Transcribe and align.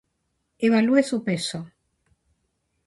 Evalúe 0.65 1.03
su 1.03 1.21
peso 1.23 1.59